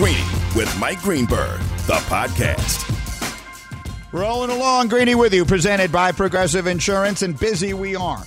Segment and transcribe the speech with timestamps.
[0.00, 0.24] Greeny
[0.56, 2.86] with Mike Greenberg, the podcast.
[4.12, 8.22] Rolling along, Greeny with you, presented by Progressive Insurance, and busy we are.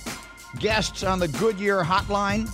[0.60, 2.48] Guests on the Goodyear hotline.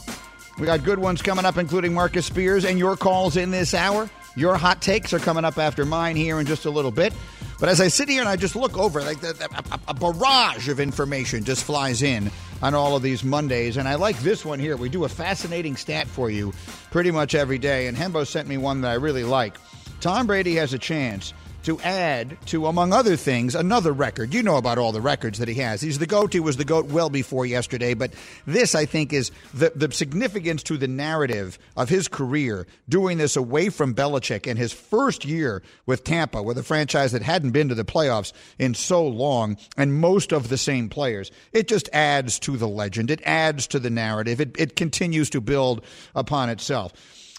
[0.59, 4.09] We got good ones coming up, including Marcus Spears, and your calls in this hour.
[4.37, 7.13] Your hot takes are coming up after mine here in just a little bit.
[7.59, 10.69] But as I sit here and I just look over, like the, a, a, barrage
[10.69, 12.31] of information just flies in
[12.63, 13.77] on all of these Mondays.
[13.77, 14.79] And I like this one here.
[14.79, 16.55] We do a fascinating stat for you
[16.91, 17.87] pretty much every day.
[17.87, 19.59] And Hembo sent me one that I really like.
[20.01, 24.33] Tom Brady has a chance to add to, among other things, another record.
[24.33, 25.81] You know about all the records that he has.
[25.81, 26.33] He's the GOAT.
[26.33, 27.95] He was the GOAT well before yesterday.
[27.95, 28.13] But
[28.47, 33.37] this, I think, is the, the significance to the narrative of his career doing this
[33.37, 37.69] away from Belichick in his first year with Tampa, with a franchise that hadn't been
[37.69, 41.31] to the playoffs in so long and most of the same players.
[41.53, 43.11] It just adds to the legend.
[43.11, 44.41] It adds to the narrative.
[44.41, 46.93] It, it continues to build upon itself.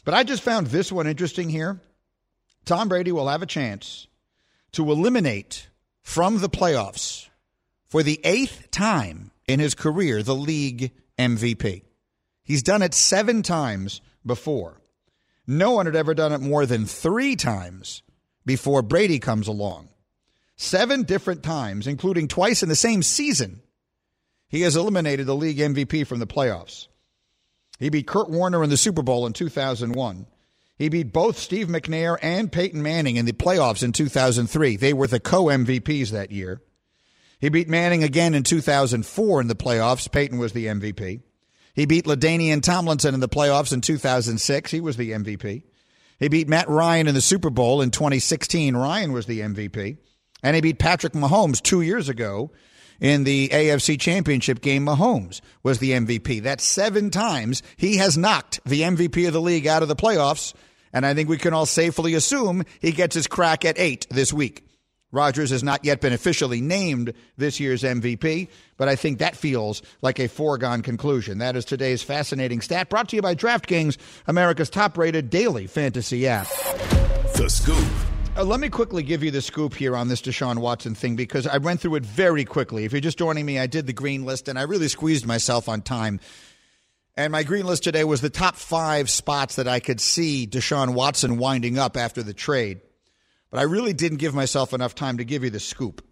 [0.03, 1.80] But I just found this one interesting here.
[2.66, 4.08] Tom Brady will have a chance
[4.73, 5.69] to eliminate
[6.02, 7.30] from the playoffs
[7.88, 11.83] for the eighth time in his career the league MVP.
[12.44, 14.81] He's done it seven times before.
[15.45, 18.03] No one had ever done it more than three times
[18.45, 19.89] before Brady comes along.
[20.55, 23.61] Seven different times, including twice in the same season,
[24.47, 26.88] he has eliminated the league MVP from the playoffs.
[27.80, 30.28] He beat Kurt Warner in the Super Bowl in 2001.
[30.82, 34.78] He beat both Steve McNair and Peyton Manning in the playoffs in 2003.
[34.78, 36.60] They were the co MVPs that year.
[37.40, 40.12] He beat Manning again in 2004 in the playoffs.
[40.12, 41.22] Peyton was the MVP.
[41.76, 44.72] He beat LaDainian Tomlinson in the playoffs in 2006.
[44.72, 45.62] He was the MVP.
[46.18, 48.76] He beat Matt Ryan in the Super Bowl in 2016.
[48.76, 50.00] Ryan was the MVP.
[50.42, 52.50] And he beat Patrick Mahomes two years ago
[53.00, 54.88] in the AFC Championship game.
[54.88, 56.42] Mahomes was the MVP.
[56.42, 60.56] That's seven times he has knocked the MVP of the league out of the playoffs
[60.94, 64.34] and I think we can all safely assume he gets his crack at eight this
[64.34, 64.66] week.
[65.11, 68.47] Rodgers has not yet been officially named this year's MVP,
[68.78, 71.40] but I think that feels like a foregone conclusion.
[71.40, 73.97] That is today's fascinating stat brought to you by DraftKings,
[74.28, 76.47] America's top rated daily fantasy app.
[77.35, 77.85] The Scoop.
[78.38, 81.46] Uh, let me quickly give you the scoop here on this Deshaun Watson thing because
[81.46, 82.85] I went through it very quickly.
[82.85, 85.68] If you're just joining me, I did the green list and I really squeezed myself
[85.68, 86.22] on time
[87.17, 90.94] and my green list today was the top five spots that I could see Deshaun
[90.94, 92.81] Watson winding up after the trade.
[93.49, 96.05] But I really didn't give myself enough time to give you the scoop.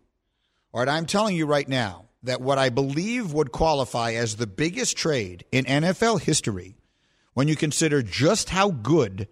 [0.73, 4.45] All right, I'm telling you right now that what I believe would qualify as the
[4.45, 6.75] biggest trade in NFL history
[7.33, 9.29] when you consider just how good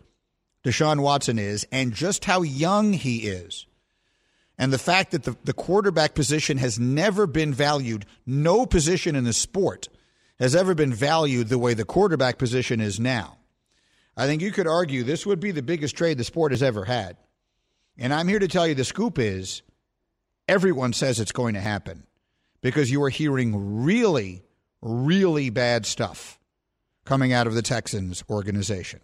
[0.63, 3.65] Deshaun Watson is and just how young he is.
[4.57, 9.25] And the fact that the, the quarterback position has never been valued, no position in
[9.25, 9.89] the sport
[10.39, 13.37] has ever been valued the way the quarterback position is now.
[14.15, 16.85] I think you could argue this would be the biggest trade the sport has ever
[16.85, 17.17] had.
[17.97, 19.61] And I'm here to tell you the scoop is
[20.47, 22.03] everyone says it's going to happen
[22.61, 24.43] because you are hearing really,
[24.81, 26.39] really bad stuff
[27.05, 29.01] coming out of the Texans organization.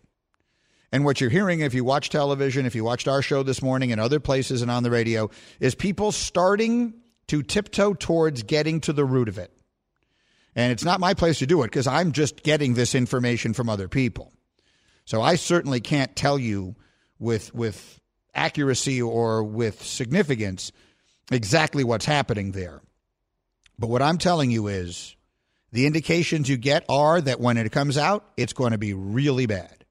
[0.91, 3.91] And what you're hearing, if you watch television, if you watched our show this morning
[3.91, 5.29] and other places and on the radio,
[5.59, 6.93] is people starting
[7.27, 9.51] to tiptoe towards getting to the root of it.
[10.55, 13.69] And it's not my place to do it because I'm just getting this information from
[13.69, 14.31] other people.
[15.05, 16.75] So I certainly can't tell you
[17.19, 17.99] with with
[18.35, 20.71] accuracy or with significance
[21.31, 22.81] exactly what's happening there.
[23.77, 25.15] But what I'm telling you is
[25.71, 29.45] the indications you get are that when it comes out, it's going to be really
[29.45, 29.85] bad.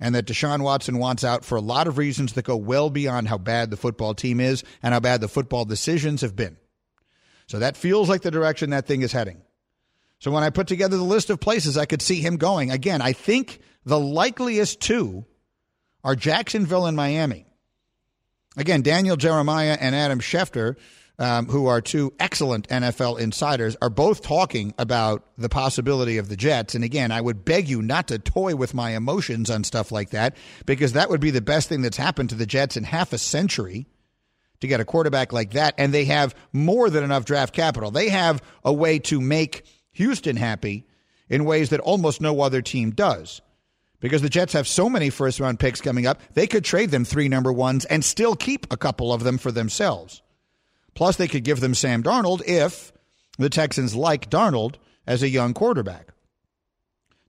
[0.00, 3.28] And that Deshaun Watson wants out for a lot of reasons that go well beyond
[3.28, 6.56] how bad the football team is and how bad the football decisions have been.
[7.46, 9.43] So that feels like the direction that thing is heading.
[10.20, 13.02] So when I put together the list of places I could see him going, again,
[13.02, 15.26] I think the likeliest two
[16.02, 17.46] are Jacksonville and Miami.
[18.56, 20.76] Again, Daniel Jeremiah and Adam Schefter,
[21.18, 26.36] um, who are two excellent NFL insiders, are both talking about the possibility of the
[26.36, 26.74] Jets.
[26.74, 30.10] And again, I would beg you not to toy with my emotions on stuff like
[30.10, 30.36] that
[30.66, 33.18] because that would be the best thing that's happened to the Jets in half a
[33.18, 33.86] century
[34.60, 35.74] to get a quarterback like that.
[35.78, 37.90] And they have more than enough draft capital.
[37.90, 39.64] They have a way to make
[39.94, 40.86] Houston happy
[41.28, 43.40] in ways that almost no other team does.
[44.00, 47.04] Because the Jets have so many first round picks coming up, they could trade them
[47.04, 50.22] three number ones and still keep a couple of them for themselves.
[50.94, 52.92] Plus, they could give them Sam Darnold if
[53.38, 54.74] the Texans like Darnold
[55.06, 56.08] as a young quarterback.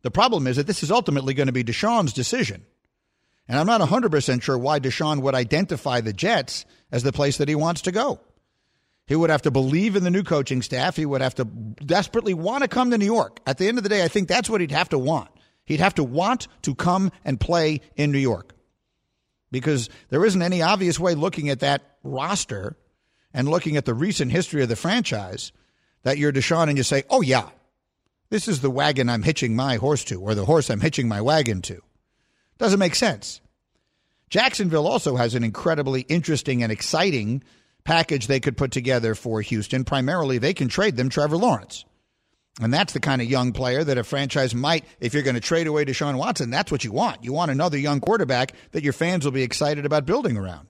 [0.02, 2.66] The problem is that this is ultimately going to be Deshaun's decision.
[3.48, 7.50] And I'm not 100% sure why Deshaun would identify the Jets as the place that
[7.50, 8.20] he wants to go.
[9.07, 10.96] He would have to believe in the new coaching staff.
[10.96, 13.40] He would have to desperately want to come to New York.
[13.46, 15.30] At the end of the day, I think that's what he'd have to want.
[15.66, 18.54] He'd have to want to come and play in New York.
[19.52, 22.75] because there isn't any obvious way looking at that roster
[23.34, 25.54] and looking at the recent history of the franchise
[26.04, 27.48] that you're Deshaun and you say, oh, yeah,
[28.30, 31.22] this is the wagon I'm hitching my horse to, or the horse I'm hitching my
[31.22, 31.81] wagon to.
[32.57, 33.40] Doesn't make sense.
[34.30, 37.42] Jacksonville also has an incredibly interesting and exciting
[37.86, 39.86] package they could put together for Houston.
[39.86, 41.86] Primarily, they can trade them Trevor Lawrence.
[42.62, 45.42] And that's the kind of young player that a franchise might, if you're going to
[45.42, 47.24] trade away Deshaun Watson, that's what you want.
[47.24, 50.70] You want another young quarterback that your fans will be excited about building around.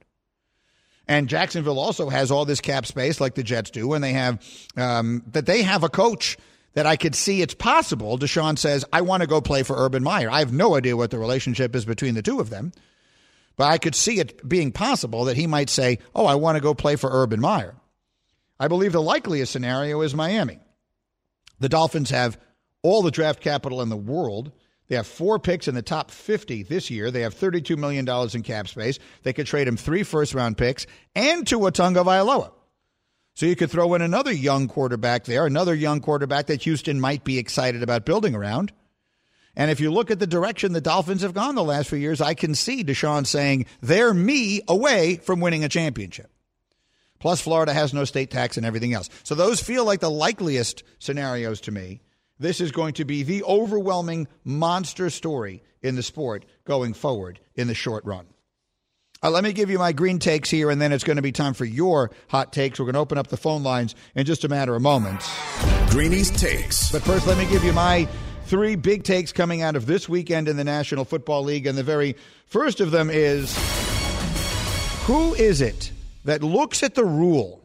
[1.08, 4.44] And Jacksonville also has all this cap space like the Jets do, and they have
[4.76, 6.38] um, that they have a coach
[6.74, 8.18] that I could see it's possible.
[8.18, 10.30] Deshaun says, I want to go play for Urban Meyer.
[10.30, 12.72] I have no idea what the relationship is between the two of them,
[13.56, 16.62] but I could see it being possible that he might say, Oh, I want to
[16.62, 17.76] go play for Urban Meyer.
[18.60, 20.60] I believe the likeliest scenario is Miami.
[21.60, 22.40] The Dolphins have
[22.82, 24.52] all the draft capital in the world.
[24.88, 27.10] They have four picks in the top 50 this year.
[27.10, 29.00] They have $32 million in cap space.
[29.24, 30.86] They could trade him three first round picks
[31.16, 32.52] and Tua Tagovailoa.
[33.34, 37.24] So you could throw in another young quarterback there, another young quarterback that Houston might
[37.24, 38.72] be excited about building around.
[39.56, 42.22] And if you look at the direction the Dolphins have gone the last few years,
[42.22, 46.30] I can see Deshaun saying they're me away from winning a championship.
[47.20, 49.10] Plus, Florida has no state tax and everything else.
[49.24, 52.02] So those feel like the likeliest scenarios to me.
[52.38, 57.68] This is going to be the overwhelming monster story in the sport going forward in
[57.68, 58.28] the short run.
[59.24, 61.32] Uh, let me give you my green takes here, and then it's going to be
[61.32, 62.80] time for your hot takes.
[62.80, 65.28] We're going to open up the phone lines in just a matter of moments.
[65.90, 66.92] Greeny's takes.
[66.92, 68.08] But first, let me give you my
[68.46, 71.66] three big takes coming out of this weekend in the National Football League.
[71.66, 72.16] And the very
[72.46, 73.56] first of them is
[75.06, 75.92] who is it
[76.26, 77.62] that looks at the rule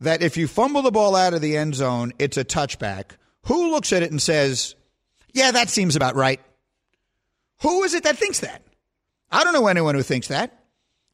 [0.00, 3.12] that if you fumble the ball out of the end zone, it's a touchback?
[3.46, 4.74] Who looks at it and says,
[5.32, 6.40] yeah, that seems about right?
[7.62, 8.62] Who is it that thinks that?
[9.30, 10.56] I don't know anyone who thinks that.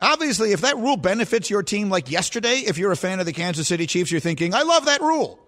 [0.01, 3.33] Obviously, if that rule benefits your team like yesterday, if you're a fan of the
[3.33, 5.39] Kansas City Chiefs, you're thinking, I love that rule.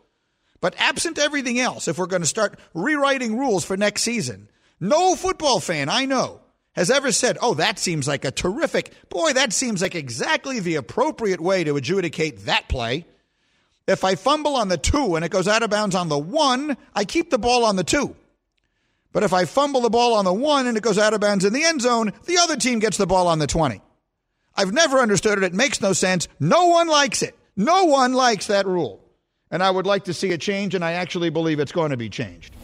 [0.60, 4.48] But absent everything else, if we're going to start rewriting rules for next season,
[4.80, 6.40] no football fan I know
[6.72, 10.76] has ever said, oh, that seems like a terrific, boy, that seems like exactly the
[10.76, 13.04] appropriate way to adjudicate that play.
[13.88, 16.76] If I fumble on the two and it goes out of bounds on the one,
[16.94, 18.14] I keep the ball on the two.
[19.12, 21.44] But if I fumble the ball on the one and it goes out of bounds
[21.44, 23.80] in the end zone, the other team gets the ball on the 20.
[24.54, 25.44] I've never understood it.
[25.44, 26.28] It makes no sense.
[26.38, 27.36] No one likes it.
[27.56, 29.00] No one likes that rule.
[29.50, 31.96] And I would like to see a change, and I actually believe it's going to
[31.96, 32.54] be changed.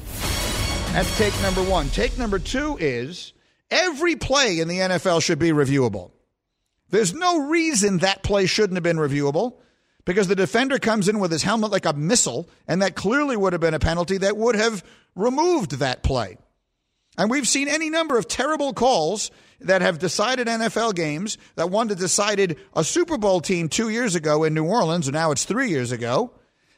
[0.92, 1.88] That's take number one.
[1.88, 3.32] Take number two is
[3.70, 6.12] every play in the NFL should be reviewable.
[6.90, 9.56] There's no reason that play shouldn't have been reviewable
[10.04, 13.52] because the defender comes in with his helmet like a missile, and that clearly would
[13.52, 14.84] have been a penalty that would have
[15.16, 16.36] removed that play.
[17.16, 21.88] And we've seen any number of terrible calls that have decided NFL games, that one
[21.88, 25.44] that decided a Super Bowl team two years ago in New Orleans, and now it's
[25.44, 26.32] three years ago.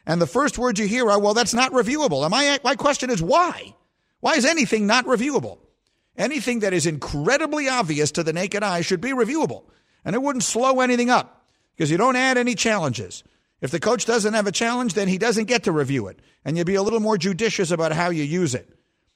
[0.06, 2.22] And the first words you hear are, well, that's not reviewable.
[2.22, 3.74] And my, my question is, why?
[4.20, 5.58] Why is anything not reviewable?
[6.16, 9.64] Anything that is incredibly obvious to the naked eye should be reviewable.
[10.04, 13.24] And it wouldn't slow anything up because you don't add any challenges.
[13.60, 16.20] If the coach doesn't have a challenge, then he doesn't get to review it.
[16.44, 18.68] And you'd be a little more judicious about how you use it.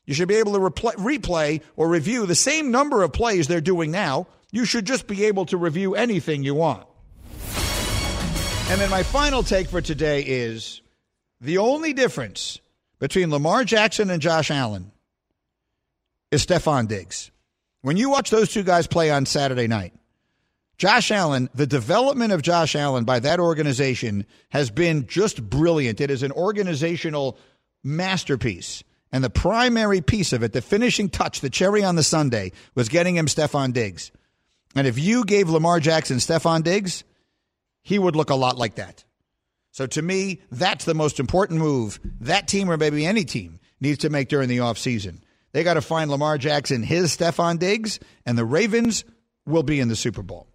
[0.06, 3.60] You should be able to repl- replay or review the same number of plays they're
[3.60, 4.26] doing now.
[4.50, 6.86] You should just be able to review anything you want.
[8.70, 10.80] And then my final take for today is
[11.40, 12.60] the only difference
[13.00, 14.92] between Lamar Jackson and Josh Allen
[16.30, 17.32] is Stefon Diggs.
[17.82, 19.92] When you watch those two guys play on Saturday night,
[20.78, 26.00] Josh Allen, the development of Josh Allen by that organization has been just brilliant.
[26.00, 27.38] It is an organizational
[27.82, 28.84] masterpiece.
[29.10, 32.88] And the primary piece of it, the finishing touch, the cherry on the sundae, was
[32.88, 34.12] getting him Stefon Diggs.
[34.76, 37.02] And if you gave Lamar Jackson Stefon Diggs,
[37.82, 39.04] he would look a lot like that.
[39.72, 43.98] So to me, that's the most important move that team or maybe any team needs
[43.98, 45.20] to make during the offseason.
[45.52, 49.04] They got to find Lamar Jackson his Stefon Diggs, and the Ravens
[49.46, 50.46] will be in the Super Bowl.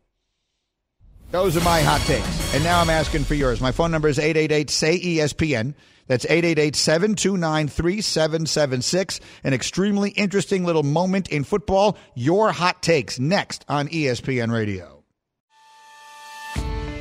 [1.31, 2.53] Those are my hot takes.
[2.53, 3.59] And now I'm asking for yours.
[3.59, 5.73] My phone number is 888 say ESPN.
[6.07, 9.19] That's 888 729 3776.
[9.43, 11.97] An extremely interesting little moment in football.
[12.13, 14.94] Your hot takes next on ESPN Radio.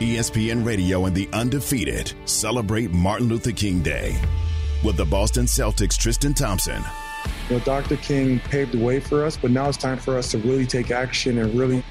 [0.05, 4.21] ESPN Radio and the Undefeated celebrate Martin Luther King Day
[4.85, 6.83] with the Boston Celtics' Tristan Thompson.
[7.49, 7.97] You know, Dr.
[7.97, 10.91] King paved the way for us, but now it's time for us to really take
[10.91, 11.83] action and really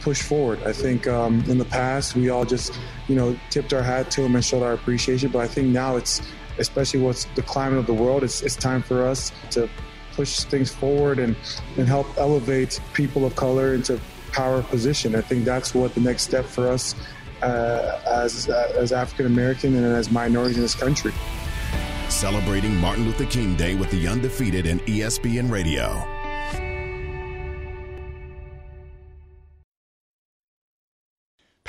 [0.00, 0.62] push forward.
[0.62, 4.22] I think um, in the past we all just, you know, tipped our hat to
[4.22, 5.30] him and showed our appreciation.
[5.30, 6.22] But I think now it's,
[6.58, 9.68] especially what's the climate of the world, it's, it's time for us to
[10.12, 11.36] push things forward and,
[11.76, 14.00] and help elevate people of color into
[14.32, 15.14] power position.
[15.14, 16.94] I think that's what the next step for us
[17.42, 21.12] uh, as uh, as African American and as minorities in this country.
[22.08, 26.04] Celebrating Martin Luther King Day with the undefeated and ESPN Radio.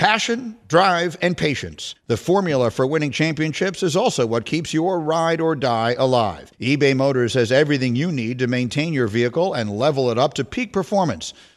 [0.01, 1.94] Passion, drive, and patience.
[2.08, 6.51] The formula for winning championships is also what keeps your ride or die alive.
[6.60, 10.44] eBay Motors has everything you need to maintain your vehicle and level it up to
[10.44, 11.36] peak performance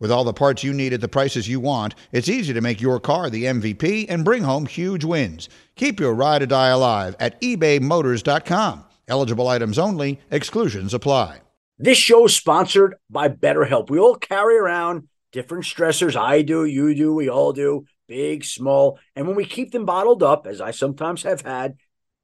[0.00, 2.80] With all the parts you need at the prices you want, it's easy to make
[2.80, 5.48] your car the MVP and bring home huge wins.
[5.74, 8.84] Keep your ride or die alive at ebaymotors.com.
[9.08, 11.40] Eligible items only, exclusions apply.
[11.78, 13.90] This show is sponsored by BetterHelp.
[13.90, 16.16] We all carry around different stressors.
[16.16, 18.98] I do, you do, we all do, big, small.
[19.16, 21.76] And when we keep them bottled up, as I sometimes have had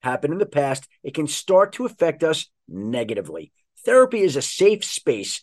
[0.02, 3.52] happen in the past, it can start to affect us negatively.
[3.84, 5.42] Therapy is a safe space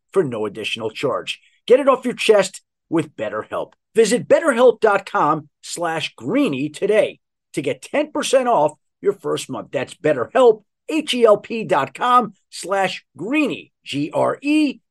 [0.11, 1.39] for no additional charge.
[1.65, 3.73] Get it off your chest with BetterHelp.
[3.95, 7.19] Visit betterhelp.com slash greeny today
[7.53, 9.71] to get 10% off your first month.
[9.71, 14.81] That's BetterHelp, H-E-L-P dot com slash greeny, G-R-E-E-N-Y.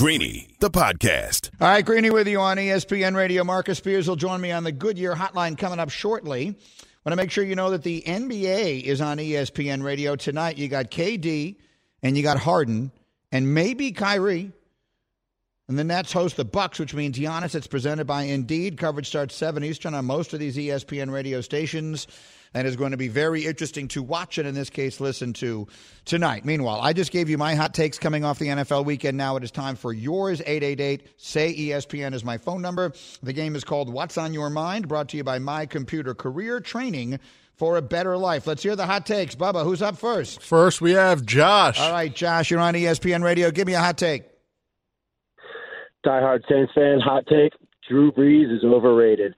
[0.00, 1.50] Greeny, the podcast.
[1.60, 3.44] All right, Greeny with you on ESPN Radio.
[3.44, 6.56] Marcus Spears will join me on the Goodyear Hotline coming up shortly.
[7.04, 10.58] Want to make sure you know that the NBA is on ESPN Radio tonight.
[10.58, 11.56] You got KD
[12.02, 12.92] and you got Harden
[13.32, 14.52] and maybe Kyrie.
[15.70, 17.54] And the Nets host the Bucks, which means Giannis.
[17.54, 18.76] It's presented by Indeed.
[18.76, 22.08] Coverage starts 7 Eastern on most of these ESPN radio stations
[22.52, 25.68] and is going to be very interesting to watch and in this case listen to
[26.04, 26.44] tonight.
[26.44, 29.16] Meanwhile, I just gave you my hot takes coming off the NFL weekend.
[29.16, 30.40] Now it is time for yours.
[30.40, 32.92] 888 say ESPN is my phone number.
[33.22, 36.58] The game is called What's on Your Mind, brought to you by My Computer Career
[36.58, 37.20] Training
[37.54, 38.44] for a better life.
[38.48, 39.36] Let's hear the hot takes.
[39.36, 40.42] Bubba, who's up first?
[40.42, 41.78] First, we have Josh.
[41.78, 43.52] All right, Josh, you're on ESPN Radio.
[43.52, 44.29] Give me a hot take.
[46.04, 47.52] Diehard Saints fan, hot take:
[47.88, 49.34] Drew Brees is overrated.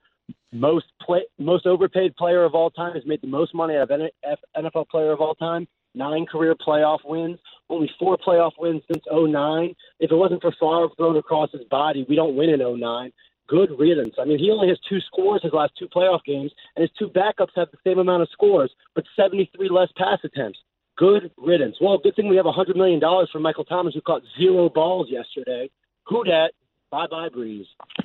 [0.52, 3.90] Most play, most overpaid player of all time has made the most money out of
[3.90, 4.11] any
[4.57, 5.66] NFL player of all time.
[5.95, 7.38] Nine career playoff wins,
[7.69, 9.75] only four playoff wins since 09.
[10.00, 13.12] If it wasn't for Favre thrown across his body, we don't win in 09.
[13.49, 14.14] Good riddance.
[14.19, 17.09] I mean, he only has two scores his last two playoff games, and his two
[17.09, 20.59] backups have the same amount of scores, but 73 less pass attempts.
[20.97, 21.76] Good riddance.
[21.81, 25.69] Well, good thing we have $100 million for Michael Thomas, who caught zero balls yesterday.
[26.07, 26.53] Who dat?
[26.91, 27.65] Bye bye, Brees.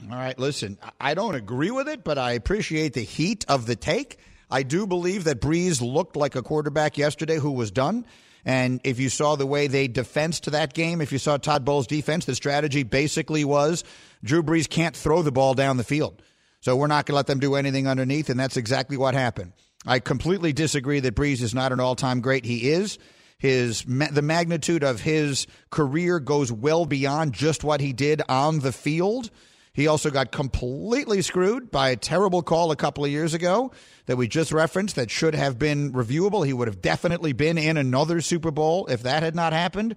[0.10, 3.75] All right, listen, I don't agree with it, but I appreciate the heat of the
[3.75, 4.18] take.
[4.50, 8.06] I do believe that Brees looked like a quarterback yesterday who was done.
[8.46, 11.66] And if you saw the way they defensed to that game, if you saw Todd
[11.66, 13.84] Bowles' defense, the strategy basically was
[14.24, 16.22] Drew Brees can't throw the ball down the field.
[16.62, 19.51] So we're not going to let them do anything underneath, and that's exactly what happened.
[19.86, 22.46] I completely disagree that Brees is not an all time great.
[22.46, 22.98] He is.
[23.38, 28.72] His the magnitude of his career goes well beyond just what he did on the
[28.72, 29.29] field.
[29.74, 33.72] He also got completely screwed by a terrible call a couple of years ago
[34.08, 36.44] that we just referenced that should have been reviewable.
[36.44, 39.96] He would have definitely been in another Super Bowl if that had not happened.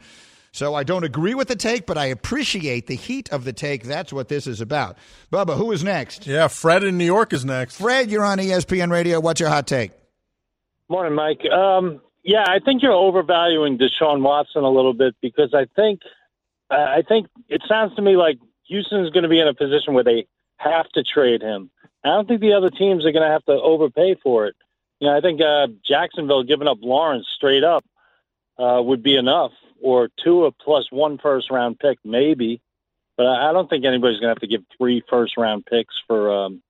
[0.53, 3.85] So I don't agree with the take, but I appreciate the heat of the take.
[3.85, 4.99] That's what this is about.
[5.33, 6.27] Bubba, who is next?
[6.27, 7.77] Yeah, Fred in New York is next.
[7.77, 9.21] Fred, you're on ESPN Radio.
[9.21, 9.93] What's your hot take?
[10.91, 11.41] Morning, Mike.
[11.51, 16.01] Um, yeah, I think you're overvaluing Deshaun Watson a little bit because I think
[16.71, 19.55] uh, I think it sounds to me like Houston is going to be in a
[19.55, 21.71] position where they have to trade him.
[22.05, 24.55] I don't think the other teams are going to have to overpay for it.
[25.01, 27.85] You know, I think uh, Jacksonville giving up Lawrence straight up
[28.59, 32.61] uh, would be enough, or two plus one first round pick maybe.
[33.17, 36.33] But I don't think anybody's going to have to give three first round picks for
[36.33, 36.63] um,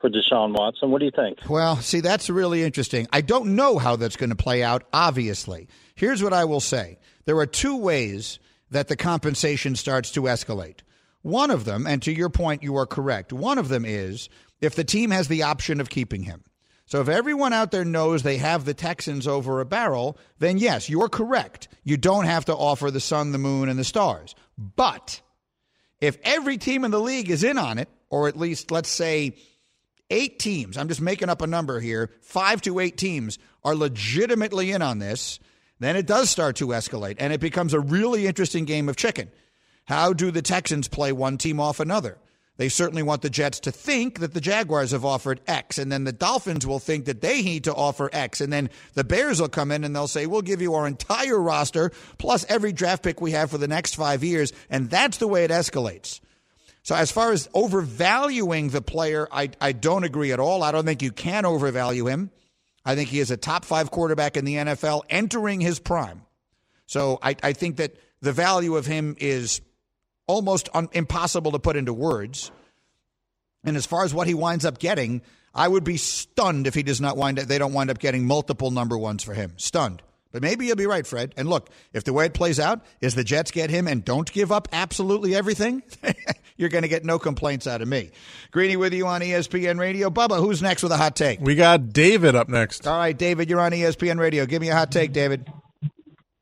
[0.00, 0.90] for Deshaun Watson.
[0.90, 1.38] What do you think?
[1.48, 3.06] Well, see, that's really interesting.
[3.12, 5.68] I don't know how that's going to play out, obviously.
[5.94, 8.38] Here's what I will say there are two ways
[8.70, 10.80] that the compensation starts to escalate.
[11.22, 13.32] One of them, and to your point, you are correct.
[13.32, 14.28] One of them is
[14.60, 16.44] if the team has the option of keeping him.
[16.86, 20.88] So if everyone out there knows they have the Texans over a barrel, then yes,
[20.88, 21.66] you're correct.
[21.82, 24.36] You don't have to offer the sun, the moon, and the stars.
[24.56, 25.20] But
[26.00, 29.34] if every team in the league is in on it, or at least let's say
[30.10, 34.72] eight teams, I'm just making up a number here, five to eight teams are legitimately
[34.72, 35.38] in on this,
[35.78, 39.30] then it does start to escalate and it becomes a really interesting game of chicken.
[39.84, 42.18] How do the Texans play one team off another?
[42.58, 46.04] They certainly want the Jets to think that the Jaguars have offered X, and then
[46.04, 49.48] the Dolphins will think that they need to offer X, and then the Bears will
[49.48, 53.20] come in and they'll say, We'll give you our entire roster plus every draft pick
[53.20, 56.20] we have for the next five years, and that's the way it escalates.
[56.86, 60.62] So, as far as overvaluing the player, I, I don't agree at all.
[60.62, 62.30] I don't think you can overvalue him.
[62.84, 66.22] I think he is a top five quarterback in the NFL entering his prime.
[66.86, 69.62] So, I, I think that the value of him is
[70.28, 72.52] almost un- impossible to put into words.
[73.64, 76.84] And as far as what he winds up getting, I would be stunned if he
[76.84, 79.54] does not wind up, they don't wind up getting multiple number ones for him.
[79.56, 80.04] Stunned.
[80.36, 81.32] But maybe you'll be right, Fred.
[81.38, 84.30] And look, if the way it plays out is the Jets get him and don't
[84.30, 85.82] give up absolutely everything,
[86.58, 88.10] you're going to get no complaints out of me.
[88.50, 90.10] Greeny with you on ESPN Radio.
[90.10, 91.40] Bubba, who's next with a hot take?
[91.40, 92.86] We got David up next.
[92.86, 94.44] All right, David, you're on ESPN Radio.
[94.44, 95.50] Give me a hot take, David.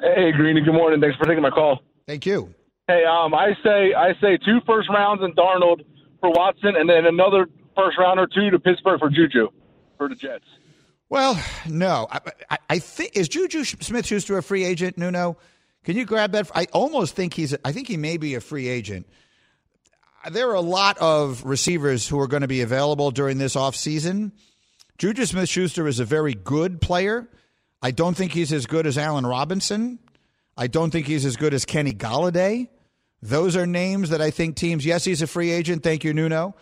[0.00, 0.62] Hey, Greeny.
[0.62, 1.00] Good morning.
[1.00, 1.78] Thanks for taking my call.
[2.08, 2.52] Thank you.
[2.88, 5.84] Hey, um, I say I say two first rounds in Darnold
[6.18, 7.46] for Watson, and then another
[7.76, 9.50] first round or two to Pittsburgh for Juju
[9.98, 10.46] for the Jets.
[11.14, 12.18] Well, no, I,
[12.50, 14.98] I, I think is Juju Smith Schuster a free agent?
[14.98, 15.36] Nuno,
[15.84, 16.50] can you grab that?
[16.56, 17.54] I almost think he's.
[17.64, 19.06] I think he may be a free agent.
[20.32, 24.32] There are a lot of receivers who are going to be available during this offseason.
[24.98, 27.28] Juju Smith Schuster is a very good player.
[27.80, 30.00] I don't think he's as good as Allen Robinson.
[30.56, 32.66] I don't think he's as good as Kenny Golladay.
[33.22, 34.84] Those are names that I think teams.
[34.84, 35.84] Yes, he's a free agent.
[35.84, 36.56] Thank you, Nuno.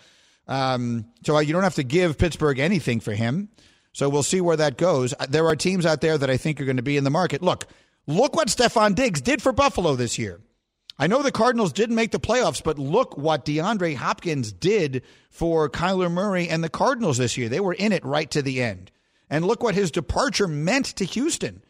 [0.46, 3.48] Um, so you don't have to give Pittsburgh anything for him.
[3.92, 5.14] So we'll see where that goes.
[5.18, 7.10] Uh, there are teams out there that I think are going to be in the
[7.10, 7.42] market.
[7.42, 7.66] Look,
[8.06, 10.40] look what Stefon Diggs did for Buffalo this year.
[10.98, 15.68] I know the Cardinals didn't make the playoffs, but look what DeAndre Hopkins did for
[15.68, 17.48] Kyler Murray and the Cardinals this year.
[17.48, 18.90] They were in it right to the end.
[19.30, 21.62] And look what his departure meant to Houston.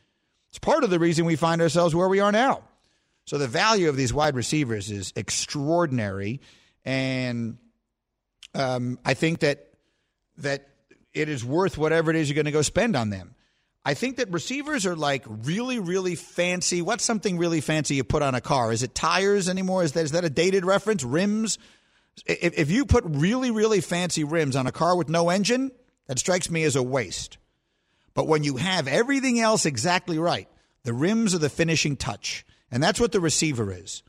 [0.51, 2.63] It's part of the reason we find ourselves where we are now.
[3.25, 6.41] So the value of these wide receivers is extraordinary,
[6.85, 7.57] and
[8.55, 9.69] um, I think that
[10.39, 10.69] that
[11.15, 13.35] it is worth whatever it is you're going to go spend on them.
[13.85, 16.83] I think that receivers are like really, really fancy.
[16.83, 18.73] What's something really fancy you put on a car?
[18.73, 19.83] Is it tires anymore?
[19.83, 21.03] Is that, is that a dated reference?
[21.03, 21.59] Rims?
[22.27, 25.73] If, if you put really, really fancy rims on a car with no engine,
[26.07, 27.39] that strikes me as a waste.
[28.15, 30.49] But when you have everything else exactly right,
[30.85, 32.45] the rims are the finishing touch.
[32.71, 34.03] And that's what the receiver is.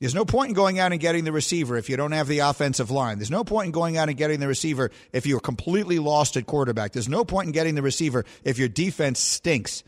[0.00, 2.38] There's no point in going out and getting the receiver if you don't have the
[2.38, 3.18] offensive line.
[3.18, 6.46] There's no point in going out and getting the receiver if you're completely lost at
[6.46, 6.92] quarterback.
[6.92, 9.84] There's no point in getting the receiver if your defense stinks.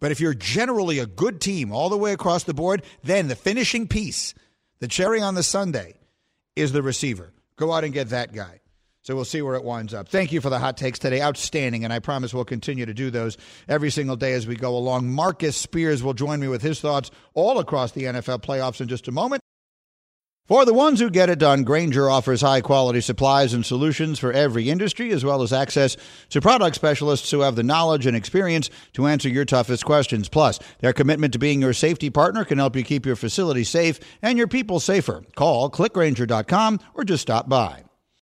[0.00, 3.36] But if you're generally a good team all the way across the board, then the
[3.36, 4.34] finishing piece,
[4.80, 5.94] the cherry on the sundae,
[6.56, 7.32] is the receiver.
[7.54, 8.60] Go out and get that guy.
[9.06, 10.08] So we'll see where it winds up.
[10.08, 11.22] Thank you for the hot takes today.
[11.22, 11.84] Outstanding.
[11.84, 13.36] And I promise we'll continue to do those
[13.68, 15.08] every single day as we go along.
[15.08, 19.06] Marcus Spears will join me with his thoughts all across the NFL playoffs in just
[19.06, 19.40] a moment.
[20.46, 24.32] For the ones who get it done, Grainger offers high quality supplies and solutions for
[24.32, 25.96] every industry, as well as access
[26.30, 30.28] to product specialists who have the knowledge and experience to answer your toughest questions.
[30.28, 34.00] Plus, their commitment to being your safety partner can help you keep your facility safe
[34.22, 35.22] and your people safer.
[35.36, 37.85] Call clickgrainger.com or just stop by.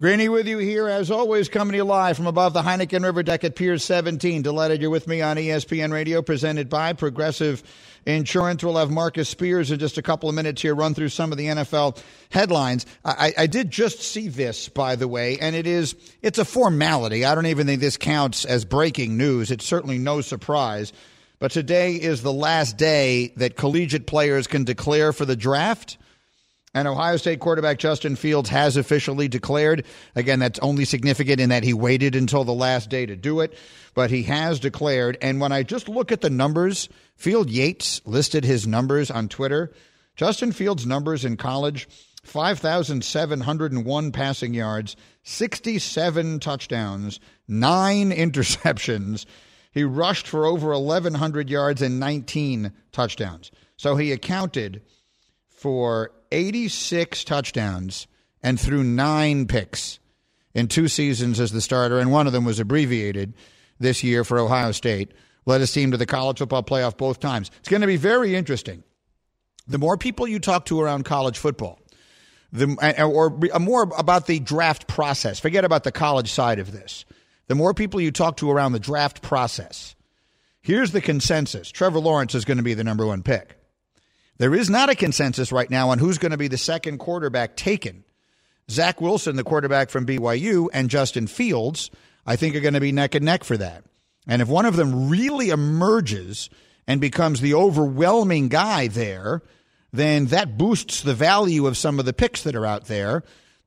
[0.00, 3.22] Greeny with you here, as always, coming to you live from above the Heineken River
[3.22, 4.40] deck at Piers 17.
[4.40, 7.62] Delighted you're with me on ESPN Radio, presented by Progressive
[8.06, 8.64] Insurance.
[8.64, 11.36] We'll have Marcus Spears in just a couple of minutes here, run through some of
[11.36, 12.86] the NFL headlines.
[13.04, 17.26] I, I did just see this, by the way, and it is it's a formality.
[17.26, 19.50] I don't even think this counts as breaking news.
[19.50, 20.94] It's certainly no surprise.
[21.40, 25.98] But today is the last day that collegiate players can declare for the draft.
[26.72, 29.84] And Ohio State quarterback Justin Fields has officially declared.
[30.14, 33.58] Again, that's only significant in that he waited until the last day to do it,
[33.94, 35.18] but he has declared.
[35.20, 39.72] And when I just look at the numbers, Field Yates listed his numbers on Twitter.
[40.14, 41.88] Justin Fields' numbers in college
[42.22, 49.26] 5,701 passing yards, 67 touchdowns, nine interceptions.
[49.72, 53.50] He rushed for over 1,100 yards and 19 touchdowns.
[53.76, 54.82] So he accounted
[55.48, 58.06] for 86 touchdowns
[58.42, 59.98] and threw nine picks
[60.54, 63.34] in two seasons as the starter, and one of them was abbreviated
[63.78, 65.12] this year for Ohio State.
[65.46, 67.50] Led his team to the college football playoff both times.
[67.60, 68.84] It's going to be very interesting.
[69.66, 71.80] The more people you talk to around college football,
[72.52, 75.38] the or more about the draft process.
[75.38, 77.04] Forget about the college side of this.
[77.46, 79.94] The more people you talk to around the draft process,
[80.60, 83.59] here's the consensus: Trevor Lawrence is going to be the number one pick.
[84.40, 87.56] There is not a consensus right now on who's going to be the second quarterback
[87.56, 88.04] taken.
[88.70, 91.90] Zach Wilson, the quarterback from BYU, and Justin Fields,
[92.24, 93.84] I think, are going to be neck and neck for that.
[94.26, 96.48] And if one of them really emerges
[96.86, 99.42] and becomes the overwhelming guy there,
[99.92, 103.22] then that boosts the value of some of the picks that are out there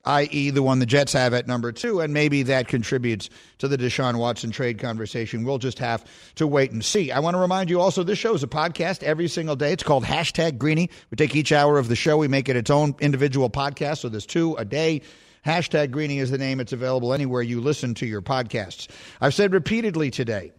[0.06, 3.78] i.e., the one the Jets have at number two, and maybe that contributes to the
[3.78, 5.44] Deshaun Watson trade conversation.
[5.44, 7.12] We'll just have to wait and see.
[7.12, 9.72] I want to remind you also this show is a podcast every single day.
[9.72, 10.90] It's called Hashtag Greeny.
[11.10, 14.10] We take each hour of the show, we make it its own individual podcast, so
[14.10, 15.02] there's two a day.
[15.46, 16.60] Hashtag Greeny is the name.
[16.60, 18.88] It's available anywhere you listen to your podcasts.
[19.20, 20.54] I've said repeatedly today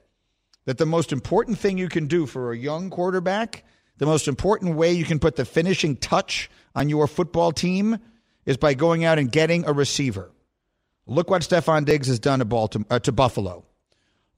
[0.66, 3.64] that the most important thing you can do for a young quarterback,
[3.96, 7.98] the most important way you can put the finishing touch on your football team–
[8.46, 10.30] is by going out and getting a receiver.
[11.07, 13.64] Look what Stefon Diggs has done to, Baltimore, uh, to Buffalo.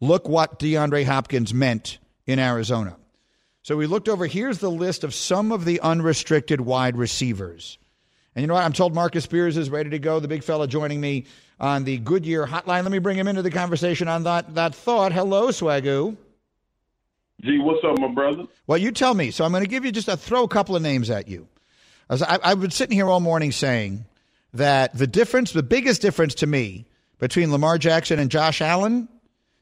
[0.00, 2.96] Look what DeAndre Hopkins meant in Arizona.
[3.62, 4.26] So we looked over.
[4.26, 7.78] Here's the list of some of the unrestricted wide receivers.
[8.34, 8.64] And you know what?
[8.64, 10.20] I'm told Marcus Spears is ready to go.
[10.20, 11.24] The big fella joining me
[11.58, 12.82] on the Goodyear hotline.
[12.82, 15.12] Let me bring him into the conversation on that, that thought.
[15.12, 16.16] Hello, Swagu.
[17.42, 18.44] Gee, what's up, my brother?
[18.66, 19.30] Well, you tell me.
[19.30, 21.48] So I'm going to give you just a throw a couple of names at you.
[22.10, 24.04] I, I've been sitting here all morning saying
[24.54, 26.86] that the difference, the biggest difference to me
[27.18, 29.08] between Lamar Jackson and Josh Allen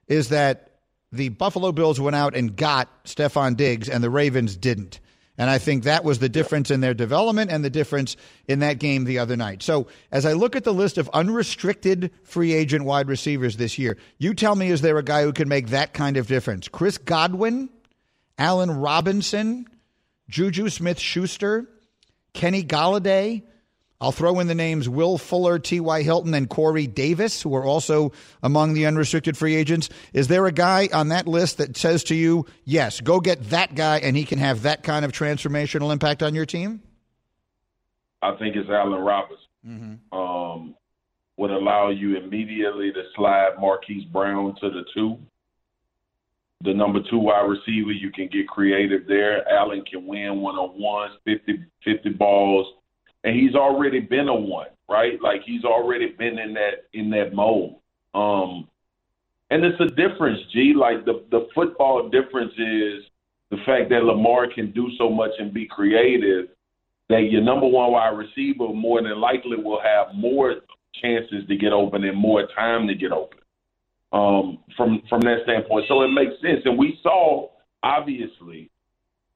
[0.09, 0.71] is that
[1.13, 5.01] the Buffalo Bills went out and got Stefon Diggs and the Ravens didn't.
[5.37, 8.79] And I think that was the difference in their development and the difference in that
[8.79, 9.65] game the other night.
[9.65, 13.97] So, as I look at the list of unrestricted free agent wide receivers this year,
[14.19, 16.69] you tell me, is there a guy who can make that kind of difference?
[16.69, 17.69] Chris Godwin,
[18.39, 19.67] Allen Robinson,
[20.29, 21.69] Juju Smith Schuster,
[22.35, 23.43] Kenny Golladay.
[24.01, 26.03] I'll throw in the names Will Fuller, T.Y.
[26.03, 29.89] Hilton, and Corey Davis, who are also among the unrestricted free agents.
[30.13, 33.75] Is there a guy on that list that says to you, yes, go get that
[33.75, 36.83] guy and he can have that kind of transformational impact on your team?
[38.21, 39.47] I think it's Allen Robinson.
[39.67, 40.19] Mm-hmm.
[40.19, 40.75] Um,
[41.37, 45.19] would allow you immediately to slide Marquise Brown to the two
[46.63, 47.93] the number two wide receiver.
[47.93, 49.49] You can get creative there.
[49.49, 52.67] Allen can win one on ones, 50, 50 balls,
[53.23, 55.21] and he's already been a one, right?
[55.23, 57.77] Like he's already been in that in that mode.
[58.15, 58.69] Um,
[59.51, 60.73] and it's a difference, G.
[60.75, 63.05] Like the the football difference is
[63.51, 66.49] the fact that Lamar can do so much and be creative.
[67.11, 70.55] That your number one wide receiver more than likely will have more
[71.03, 73.39] chances to get open and more time to get open
[74.15, 75.87] um, from from that standpoint.
[75.89, 77.51] So it makes sense, and we saw
[77.83, 78.71] obviously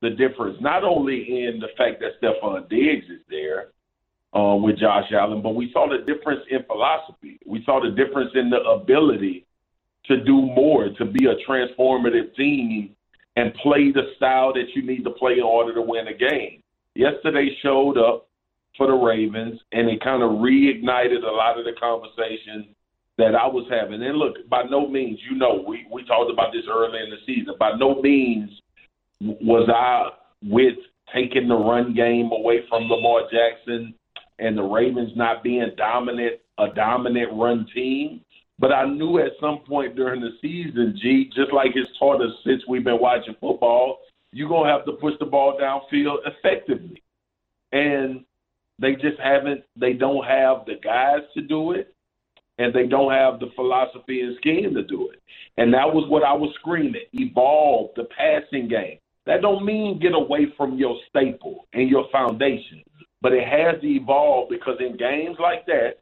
[0.01, 3.71] the difference not only in the fact that Stefon Diggs is there
[4.33, 7.41] uh, with Josh Allen, but we saw the difference in philosophy.
[7.45, 9.47] We saw the difference in the ability
[10.07, 12.95] to do more, to be a transformative team,
[13.35, 16.63] and play the style that you need to play in order to win a game.
[16.95, 18.29] Yesterday showed up
[18.77, 22.75] for the Ravens, and it kind of reignited a lot of the conversation
[23.19, 24.03] that I was having.
[24.03, 27.17] And look, by no means, you know, we, we talked about this early in the
[27.27, 27.55] season.
[27.59, 28.51] By no means
[29.21, 30.11] was I
[30.43, 30.77] with
[31.13, 33.95] taking the run game away from Lamar Jackson
[34.39, 38.21] and the Ravens not being dominant, a dominant run team.
[38.61, 42.33] But I knew at some point during the season, G, just like it's taught us
[42.45, 43.99] since we've been watching football,
[44.33, 47.03] you're going to have to push the ball downfield effectively.
[47.73, 48.25] And
[48.79, 51.95] they just haven't, they don't have the guys to do it
[52.59, 55.23] and they don't have the philosophy and scheme to do it.
[55.57, 58.99] And that was what I was screaming: evolve the passing game.
[59.27, 62.83] That don't mean get away from your staple and your foundation,
[63.21, 65.99] but it has to evolve because in games like that,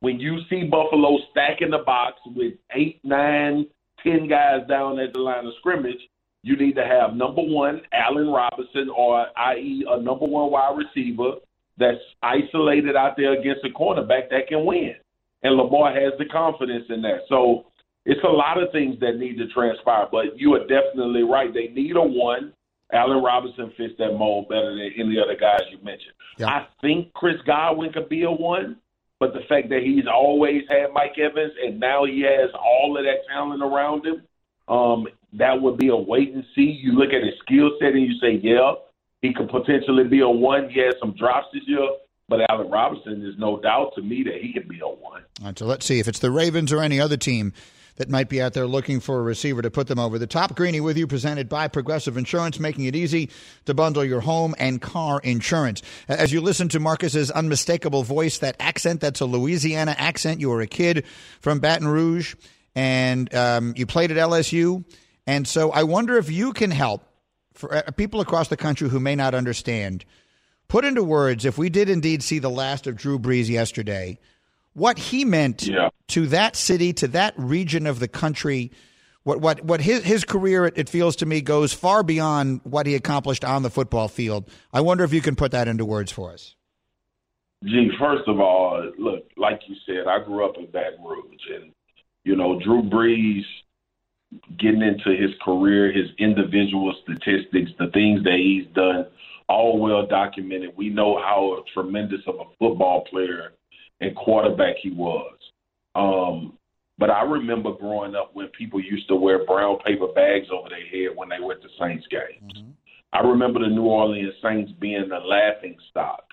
[0.00, 3.66] when you see Buffalo stacking the box with eight, nine,
[4.02, 6.00] ten guys down at the line of scrimmage,
[6.42, 9.84] you need to have number one Allen Robinson, or i.e.
[9.88, 11.36] a number one wide receiver
[11.78, 14.94] that's isolated out there against a cornerback that can win.
[15.42, 17.20] And Lamar has the confidence in that.
[17.28, 17.66] So
[18.04, 20.06] it's a lot of things that need to transpire.
[20.10, 21.52] But you are definitely right.
[21.52, 22.52] They need a one.
[22.92, 26.12] Allen Robinson fits that mold better than any other guys you mentioned.
[26.38, 26.48] Yeah.
[26.48, 28.76] I think Chris Godwin could be a one,
[29.18, 33.04] but the fact that he's always had Mike Evans and now he has all of
[33.04, 34.22] that talent around him,
[34.68, 36.78] um, that would be a wait and see.
[36.82, 38.74] You look at his skill set and you say, yeah,
[39.22, 40.68] he could potentially be a one.
[40.68, 41.88] He had some drops this year,
[42.28, 45.22] but Allen Robinson is no doubt to me that he could be a one.
[45.40, 47.52] All right, so let's see if it's the Ravens or any other team
[47.96, 50.56] that might be out there looking for a receiver to put them over the top.
[50.56, 53.30] Greeny with you, presented by Progressive Insurance, making it easy
[53.66, 55.82] to bundle your home and car insurance.
[56.08, 60.40] As you listen to Marcus's unmistakable voice, that accent, that's a Louisiana accent.
[60.40, 61.04] You were a kid
[61.40, 62.34] from Baton Rouge
[62.74, 64.84] and um, you played at LSU.
[65.26, 67.04] And so I wonder if you can help
[67.52, 70.04] for uh, people across the country who may not understand.
[70.72, 74.18] Put into words, if we did indeed see the last of Drew Brees yesterday,
[74.72, 75.90] what he meant yeah.
[76.08, 78.72] to that city, to that region of the country.
[79.22, 82.86] What what what his his career it, it, feels to me goes far beyond what
[82.86, 84.48] he accomplished on the football field.
[84.72, 86.56] I wonder if you can put that into words for us.
[87.64, 91.50] Gee, first of all, uh, look, like you said, I grew up in Baton Rouge,
[91.54, 91.72] and
[92.24, 93.44] you know Drew Brees
[94.58, 99.04] getting into his career, his individual statistics, the things that he's done,
[99.52, 100.70] all well documented.
[100.76, 103.52] We know how tremendous of a football player
[104.00, 105.36] and quarterback he was.
[105.94, 106.58] Um,
[106.98, 110.86] but I remember growing up when people used to wear brown paper bags over their
[110.86, 112.52] head when they went to Saints games.
[112.56, 112.70] Mm-hmm.
[113.12, 116.24] I remember the New Orleans Saints being the laughing stock.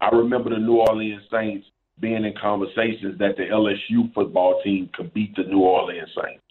[0.00, 1.66] I remember the New Orleans Saints
[2.00, 6.44] being in conversations that the LSU football team could beat the New Orleans Saints.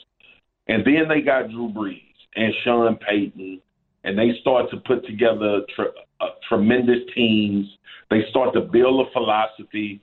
[0.68, 2.02] And then they got Drew Brees
[2.36, 3.62] and Sean Payton,
[4.04, 7.68] and they start to put together tre- uh, tremendous teams.
[8.10, 10.02] They start to build a philosophy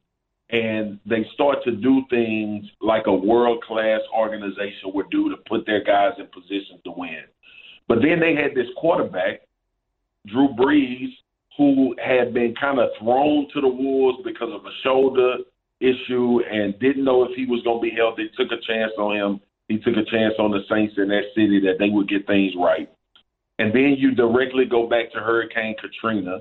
[0.51, 5.65] and they start to do things like a world class organization would do to put
[5.67, 7.25] their guys in position to win.
[7.89, 9.41] But then they had this quarterback,
[10.27, 11.09] Drew Brees,
[11.57, 15.37] who had been kind of thrown to the wolves because of a shoulder
[15.81, 18.31] issue and didn't know if he was going to be healthy.
[18.37, 19.41] Took a chance on him.
[19.69, 22.53] He took a chance on the Saints in that city that they would get things
[22.59, 22.91] right.
[23.63, 26.41] And then you directly go back to Hurricane Katrina,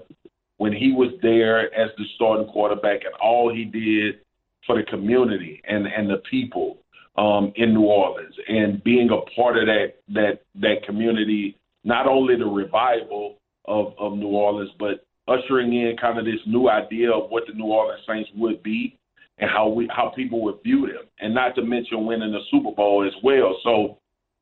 [0.57, 4.21] when he was there as the starting quarterback and all he did
[4.65, 6.79] for the community and and the people
[7.17, 12.35] um, in New Orleans and being a part of that that that community, not only
[12.37, 17.29] the revival of of New Orleans, but ushering in kind of this new idea of
[17.29, 18.97] what the New Orleans Saints would be
[19.37, 22.71] and how we how people would view them, and not to mention winning the Super
[22.71, 23.55] Bowl as well.
[23.63, 23.99] So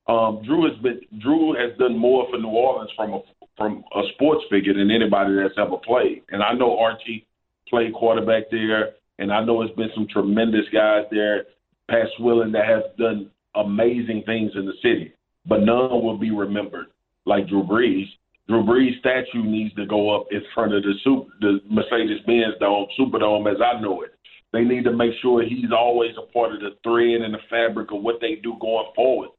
[0.09, 3.19] um, Drew has been Drew has done more for New Orleans from a
[3.55, 6.23] from a sports figure than anybody that's ever played.
[6.29, 7.27] And I know Archie
[7.69, 11.43] played quarterback there, and I know it's been some tremendous guys there,
[11.89, 15.13] Pat Swilling, that have done amazing things in the city.
[15.45, 16.87] But none will be remembered
[17.25, 18.05] like Drew Brees.
[18.47, 22.87] Drew Brees' statue needs to go up in front of the super, the Mercedes-Benz Dome,
[22.99, 24.15] Superdome, as I know it.
[24.53, 27.91] They need to make sure he's always a part of the thread and the fabric
[27.91, 29.29] of what they do going forward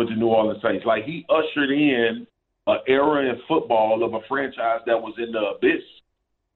[0.00, 0.86] with the New Orleans Saints.
[0.86, 2.26] Like he ushered in
[2.66, 5.84] an era in football of a franchise that was in the abyss,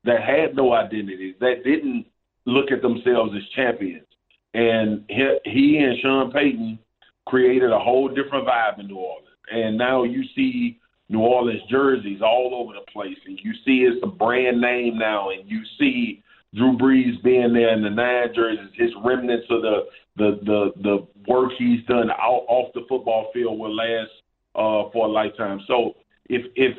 [0.04, 2.06] that had no identity, that didn't
[2.46, 4.06] look at themselves as champions.
[4.54, 6.78] And he, he and Sean Payton
[7.26, 9.28] created a whole different vibe in New Orleans.
[9.52, 10.78] And now you see
[11.10, 15.30] New Orleans jerseys all over the place, and you see it's a brand name now,
[15.30, 16.22] and you see
[16.54, 19.84] Drew Brees being there in the nine jerseys, his remnants of the
[20.16, 24.10] the the the work he's done out off the football field will last
[24.54, 25.60] uh, for a lifetime.
[25.66, 25.94] So
[26.26, 26.76] if if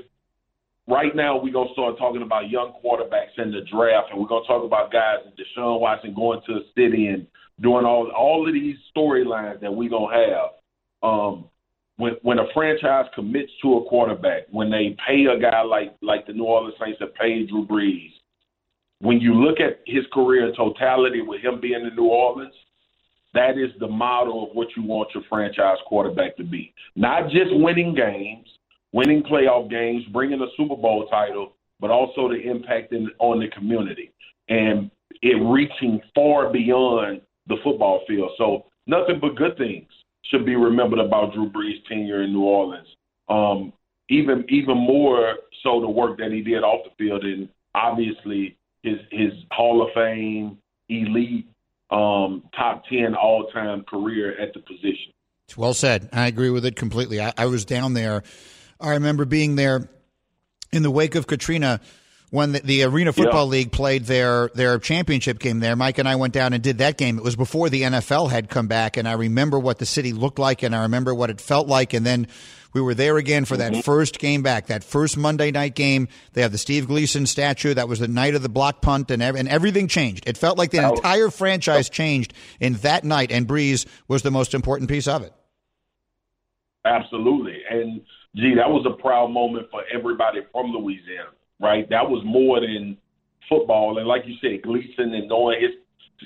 [0.88, 4.46] right now we're gonna start talking about young quarterbacks in the draft, and we're gonna
[4.48, 7.28] talk about guys like Deshaun Watson going to a city and
[7.62, 10.50] doing all all of these storylines that we're gonna have.
[11.04, 11.46] Um,
[11.98, 16.26] when when a franchise commits to a quarterback, when they pay a guy like like
[16.28, 18.12] the New Orleans Saints that paid Drew Brees,
[19.00, 22.54] when you look at his career in totality with him being in New Orleans,
[23.36, 26.74] that is the model of what you want your franchise quarterback to be.
[26.96, 28.48] Not just winning games,
[28.92, 33.50] winning playoff games, bringing a Super Bowl title, but also the impact in, on the
[33.50, 34.12] community
[34.50, 34.90] and
[35.22, 38.32] it reaching far beyond the football field.
[38.38, 39.88] So nothing but good things
[40.24, 42.88] should be remembered about Drew Brees' tenure in New Orleans.
[43.30, 43.74] Um,
[44.10, 49.00] even even more so the work that he did off the field, and obviously his
[49.12, 50.58] his Hall of Fame
[50.90, 51.48] elite
[51.92, 55.14] um, top ten all time career at the position.
[55.48, 56.10] It's well said.
[56.12, 57.22] I agree with it completely.
[57.22, 58.24] I, I was down there.
[58.80, 59.90] I remember being there
[60.72, 61.80] in the wake of Katrina
[62.32, 63.52] when the, the Arena Football yeah.
[63.52, 65.76] League played their their championship game there.
[65.76, 67.18] Mike and I went down and did that game.
[67.18, 70.40] It was before the NFL had come back, and I remember what the city looked
[70.40, 72.28] like, and I remember what it felt like, and then.
[72.76, 73.82] We were there again for that mm-hmm.
[73.82, 76.08] first game back, that first Monday night game.
[76.34, 77.74] They have the Steve Gleason statue.
[77.74, 80.28] That was the night of the block punt, and, and everything changed.
[80.28, 84.54] It felt like the entire franchise changed in that night, and Brees was the most
[84.54, 85.34] important piece of it.
[86.86, 87.58] Absolutely.
[87.68, 88.02] And,
[88.36, 91.90] gee, that was a proud moment for everybody from Louisiana right?
[91.90, 92.98] That was more than
[93.50, 93.98] football.
[93.98, 95.72] And like you said, Gleason and knowing his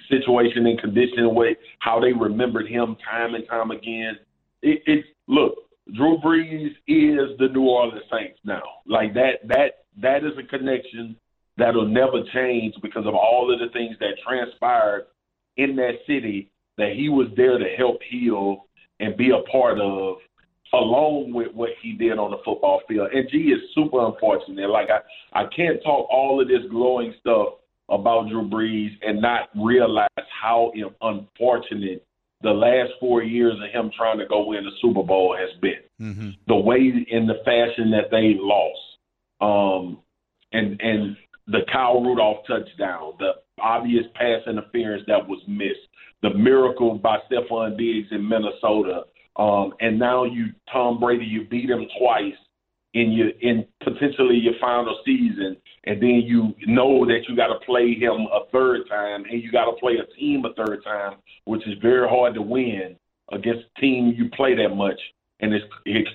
[0.09, 4.17] situation and condition and way how they remembered him time and time again.
[4.61, 5.55] It, it's look,
[5.95, 8.61] Drew Brees is the New Orleans Saints now.
[8.85, 11.15] Like that that that is a connection
[11.57, 15.07] that'll never change because of all of the things that transpired
[15.57, 18.65] in that city that he was there to help heal
[18.99, 20.17] and be a part of
[20.73, 23.09] along with what he did on the football field.
[23.13, 24.69] And G is super unfortunate.
[24.69, 27.55] Like I, I can't talk all of this glowing stuff
[27.89, 30.09] about Drew Brees and not realize
[30.41, 30.71] how
[31.01, 32.05] unfortunate
[32.41, 35.83] the last four years of him trying to go win the Super Bowl has been.
[36.01, 36.29] Mm-hmm.
[36.47, 38.79] The way in the fashion that they lost,
[39.41, 39.99] um,
[40.51, 45.87] and and the Kyle Rudolph touchdown, the obvious pass interference that was missed,
[46.21, 49.03] the miracle by Stefon Diggs in Minnesota,
[49.35, 52.33] um, and now you, Tom Brady, you beat him twice
[52.93, 57.65] in your in potentially your final season, and then you know that you got to
[57.65, 61.17] play him a third time, and you got to play a team a third time,
[61.45, 62.95] which is very hard to win
[63.31, 64.99] against a team you play that much,
[65.39, 66.09] and it's, it's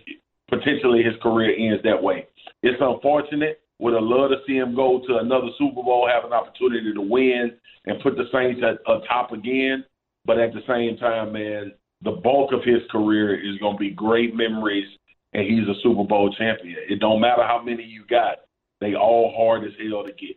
[0.48, 2.26] potentially his career ends that way.
[2.62, 3.60] It's unfortunate.
[3.80, 7.00] Would have loved to see him go to another Super Bowl, have an opportunity to
[7.00, 7.52] win,
[7.86, 9.84] and put the Saints at atop again.
[10.24, 13.90] But at the same time, man, the bulk of his career is going to be
[13.90, 14.86] great memories,
[15.34, 16.76] and he's a Super Bowl champion.
[16.88, 18.38] It don't matter how many you got;
[18.80, 20.36] they all hard as hell to get.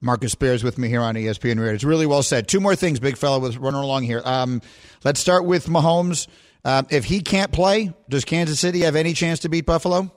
[0.00, 1.72] Marcus Spears with me here on ESPN Radio.
[1.72, 2.48] It's really well said.
[2.48, 4.20] Two more things, big fella, was running along here.
[4.24, 4.60] Um,
[5.04, 6.28] let's start with Mahomes.
[6.64, 10.12] Uh, if he can't play, does Kansas City have any chance to beat Buffalo?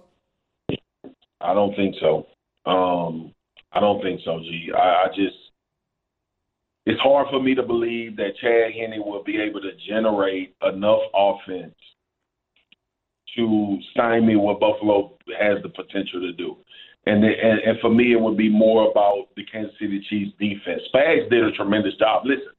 [1.42, 2.28] I don't think so.
[2.66, 3.34] Um,
[3.72, 4.72] I don't think so, G.
[4.76, 5.36] I, I just
[6.86, 11.02] it's hard for me to believe that Chad Henne will be able to generate enough
[11.14, 11.76] offense
[13.36, 16.58] to stymie what Buffalo has the potential to do.
[17.06, 20.82] And, and and for me, it would be more about the Kansas City Chiefs defense.
[20.94, 22.24] Spags did a tremendous job.
[22.26, 22.54] Listen,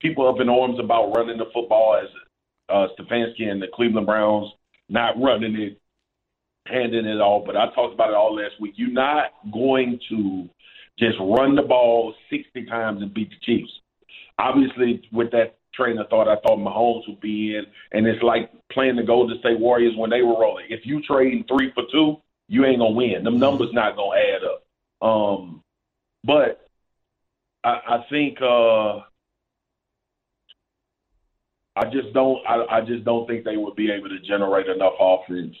[0.00, 2.08] people up in arms about running the football as
[2.68, 4.50] uh, Stefanski and the Cleveland Browns
[4.88, 5.80] not running it,
[6.66, 7.44] handing it off.
[7.46, 8.74] But I talked about it all last week.
[8.76, 10.48] You're not going to
[10.98, 13.72] just run the ball 60 times and beat the Chiefs.
[14.38, 18.50] Obviously, with that train of thought, I thought Mahomes would be in, and it's like
[18.70, 20.66] playing the Golden State Warriors when they were rolling.
[20.68, 22.16] If you trade three for two,
[22.48, 23.24] you ain't gonna win.
[23.24, 25.06] Them numbers not gonna add up.
[25.06, 25.62] Um,
[26.24, 26.66] but
[27.64, 28.98] I, I think uh,
[31.76, 32.38] I just don't.
[32.46, 35.56] I, I just don't think they would be able to generate enough offense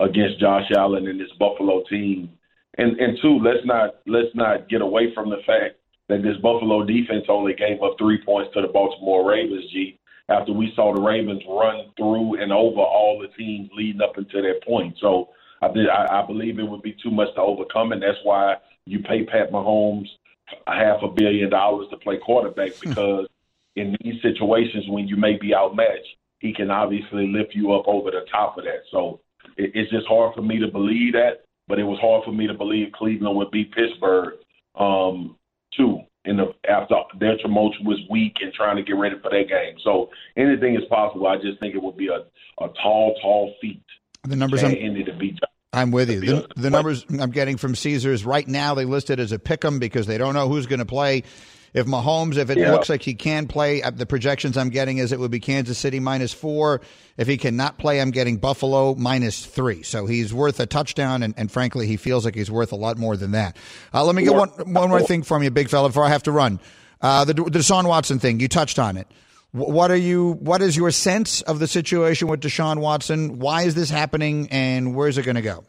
[0.00, 2.30] against Josh Allen and this Buffalo team
[2.78, 5.76] and and two, let's not let's not get away from the fact
[6.08, 9.70] that this Buffalo defense only gave up three points to the Baltimore Ravens.
[9.70, 9.98] G
[10.30, 14.42] after we saw the Ravens run through and over all the teams leading up until
[14.42, 14.96] that point.
[14.98, 15.28] So
[15.60, 18.56] I did, I, I believe it would be too much to overcome, and that's why
[18.86, 20.08] you pay Pat Mahomes
[20.66, 23.26] a half a billion dollars to play quarterback because
[23.76, 28.10] in these situations when you may be outmatched, he can obviously lift you up over
[28.10, 28.84] the top of that.
[28.90, 29.20] So
[29.58, 32.46] it, it's just hard for me to believe that but it was hard for me
[32.46, 34.34] to believe Cleveland would beat Pittsburgh
[34.74, 35.36] um,
[35.76, 39.76] too in the after their tumultuous week and trying to get ready for that game.
[39.84, 41.26] So anything is possible.
[41.26, 42.20] I just think it would be a,
[42.64, 43.82] a tall, tall feat.
[44.26, 44.78] The numbers I'm.
[45.72, 46.20] I'm with you.
[46.20, 49.78] The, the numbers I'm getting from Caesars right now they listed as a pick 'em
[49.80, 51.24] because they don't know who's going to play.
[51.74, 52.70] If Mahomes, if it yeah.
[52.70, 55.76] looks like he can play, uh, the projections I'm getting is it would be Kansas
[55.76, 56.80] City minus four.
[57.16, 59.82] If he cannot play, I'm getting Buffalo minus three.
[59.82, 62.96] So he's worth a touchdown, and, and frankly, he feels like he's worth a lot
[62.96, 63.56] more than that.
[63.92, 66.22] Uh, let me get one one more thing from you, big fella, before I have
[66.24, 66.60] to run.
[67.00, 69.08] Uh, the, the Deshaun Watson thing, you touched on it.
[69.50, 70.32] What are you?
[70.34, 73.40] What is your sense of the situation with Deshaun Watson?
[73.40, 75.64] Why is this happening, and where's it going to go?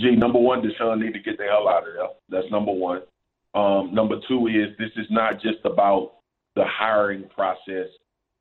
[0.00, 2.08] Gee, number one, Deshaun need to get the hell out of there.
[2.40, 3.02] That's number one.
[3.56, 6.16] Um, number two is this is not just about
[6.56, 7.88] the hiring process.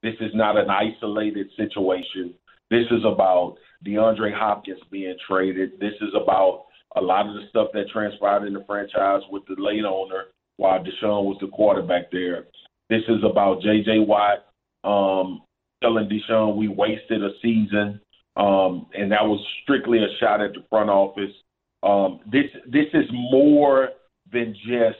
[0.03, 2.34] This is not an isolated situation.
[2.70, 3.55] This is about
[3.86, 5.80] DeAndre Hopkins being traded.
[5.80, 6.66] This is about
[6.97, 10.26] a lot of the stuff that transpired in the franchise with the late owner
[10.57, 12.45] while Deshaun was the quarterback there.
[12.89, 13.99] This is about J.J.
[13.99, 14.45] Watt
[14.84, 15.43] um,
[15.82, 18.01] telling Deshaun we wasted a season,
[18.36, 21.32] um, and that was strictly a shot at the front office.
[21.84, 23.89] Um, this this is more
[24.32, 24.97] than just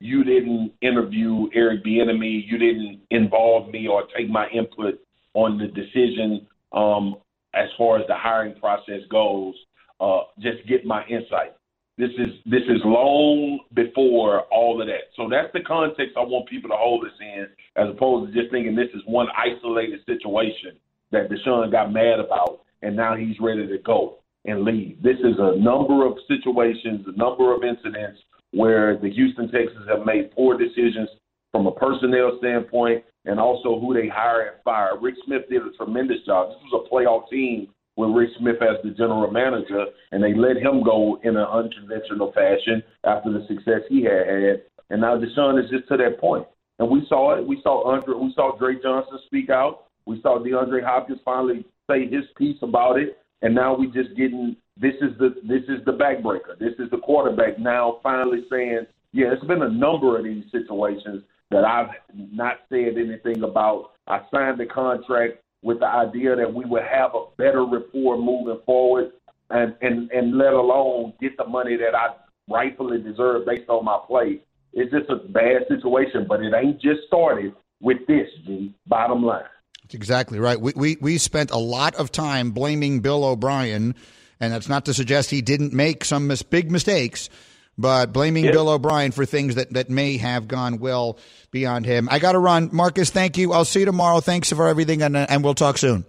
[0.00, 5.00] you didn't interview Eric Bieniemy, you didn't involve me or take my input
[5.34, 7.16] on the decision um,
[7.54, 9.54] as far as the hiring process goes.
[10.00, 11.54] Uh, just get my insight.
[11.96, 15.10] This is this is long before all of that.
[15.16, 18.52] So that's the context I want people to hold this in, as opposed to just
[18.52, 20.78] thinking this is one isolated situation
[21.10, 25.02] that Deshaun got mad about and now he's ready to go and leave.
[25.02, 28.20] This is a number of situations, a number of incidents
[28.52, 31.08] where the Houston Texans have made poor decisions
[31.52, 34.98] from a personnel standpoint and also who they hire and fire.
[35.00, 36.48] Rick Smith did a tremendous job.
[36.48, 40.56] This was a playoff team with Rick Smith as the general manager, and they let
[40.56, 44.62] him go in an unconventional fashion after the success he had had.
[44.90, 46.46] And now Deshaun is just to that point.
[46.78, 47.46] And we saw it.
[47.46, 48.14] We saw Andre.
[48.14, 49.86] We saw Drake Johnson speak out.
[50.06, 53.18] We saw DeAndre Hopkins finally say his piece about it.
[53.42, 56.58] And now we just getting this is the this is the backbreaker.
[56.58, 61.22] This is the quarterback now finally saying, yeah, it's been a number of these situations
[61.50, 63.92] that I've not said anything about.
[64.06, 68.60] I signed the contract with the idea that we would have a better rapport moving
[68.64, 69.12] forward
[69.50, 72.14] and, and, and let alone get the money that I
[72.48, 74.40] rightfully deserve based on my play.
[74.72, 78.74] It's just a bad situation, but it ain't just started with this, G.
[78.86, 79.44] Bottom line.
[79.88, 80.60] That's exactly right.
[80.60, 83.94] We, we, we spent a lot of time blaming Bill O'Brien,
[84.38, 87.30] and that's not to suggest he didn't make some mis- big mistakes,
[87.78, 88.52] but blaming yep.
[88.52, 91.18] Bill O'Brien for things that, that may have gone well
[91.50, 92.06] beyond him.
[92.10, 92.68] I got to run.
[92.70, 93.54] Marcus, thank you.
[93.54, 94.20] I'll see you tomorrow.
[94.20, 96.04] Thanks for everything, and, and we'll talk soon.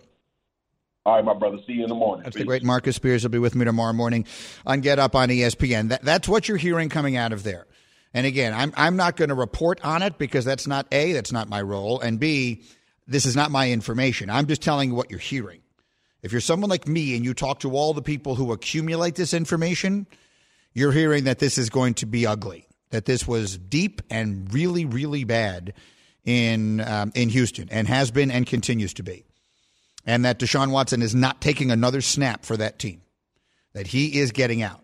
[1.06, 1.60] All right, my brother.
[1.66, 2.26] See you in the morning.
[2.26, 2.42] That's Peace.
[2.42, 3.24] the great Marcus Spears.
[3.24, 4.26] will be with me tomorrow morning
[4.66, 5.88] on Get Up on ESPN.
[5.88, 7.66] That, that's what you're hearing coming out of there.
[8.14, 11.32] And again, I'm I'm not going to report on it because that's not a that's
[11.32, 12.64] not my role, and b
[13.10, 14.30] this is not my information.
[14.30, 15.62] I'm just telling you what you're hearing.
[16.22, 19.34] If you're someone like me and you talk to all the people who accumulate this
[19.34, 20.05] information,
[20.74, 24.86] you're hearing that this is going to be ugly, that this was deep and really,
[24.86, 25.74] really bad
[26.26, 29.26] in um, in Houston, and has been and continues to be,
[30.05, 33.01] and that Deshaun Watson is not taking another snap for that team,
[33.74, 34.84] that he is getting out,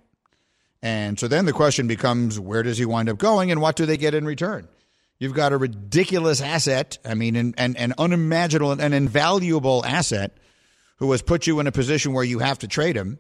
[0.81, 3.85] and so then the question becomes, where does he wind up going, and what do
[3.85, 4.67] they get in return?
[5.19, 6.97] You've got a ridiculous asset.
[7.05, 10.37] I mean, an, an, an unimaginable, an invaluable asset
[10.97, 13.19] who has put you in a position where you have to trade him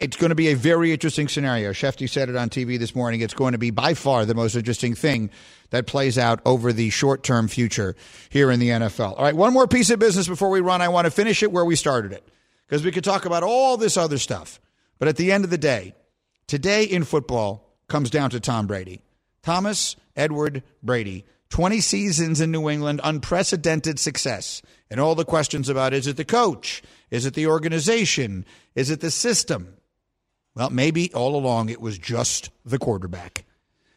[0.00, 1.72] it's going to be a very interesting scenario.
[1.72, 3.20] Schefty said it on TV this morning.
[3.20, 5.30] It's going to be by far the most interesting thing
[5.68, 7.94] that plays out over the short term future
[8.30, 9.18] here in the NFL.
[9.18, 10.80] All right, one more piece of business before we run.
[10.80, 12.26] I want to finish it where we started it
[12.66, 14.58] because we could talk about all this other stuff.
[14.98, 15.94] But at the end of the day,
[16.46, 19.02] today in football comes down to Tom Brady.
[19.42, 21.24] Thomas Edward Brady.
[21.50, 24.62] 20 seasons in New England, unprecedented success.
[24.88, 26.82] And all the questions about is it the coach?
[27.10, 28.46] Is it the organization?
[28.74, 29.74] Is it the system?
[30.54, 33.44] Well, maybe all along it was just the quarterback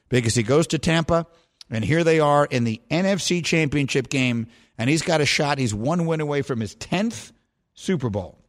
[0.10, 1.26] because he goes to Tampa,
[1.70, 5.58] and here they are in the NFC Championship game, and he's got a shot.
[5.58, 7.32] He's one win away from his 10th
[7.74, 8.43] Super Bowl.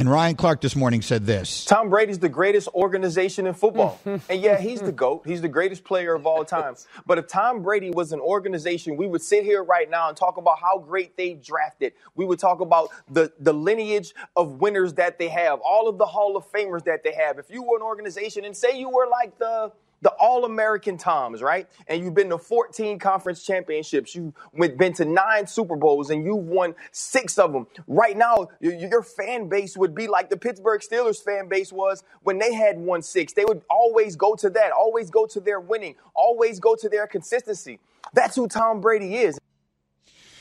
[0.00, 4.00] And Ryan Clark this morning said this Tom Brady's the greatest organization in football.
[4.06, 5.26] and yeah, he's the GOAT.
[5.26, 6.74] He's the greatest player of all time.
[7.06, 10.38] But if Tom Brady was an organization, we would sit here right now and talk
[10.38, 11.92] about how great they drafted.
[12.14, 16.06] We would talk about the, the lineage of winners that they have, all of the
[16.06, 17.38] Hall of Famers that they have.
[17.38, 19.72] If you were an organization and say you were like the
[20.02, 21.68] the All American Toms, right?
[21.86, 24.14] And you've been to 14 conference championships.
[24.14, 27.66] You've been to nine Super Bowls and you've won six of them.
[27.86, 32.38] Right now, your fan base would be like the Pittsburgh Steelers fan base was when
[32.38, 33.34] they had won six.
[33.34, 37.06] They would always go to that, always go to their winning, always go to their
[37.06, 37.78] consistency.
[38.14, 39.38] That's who Tom Brady is.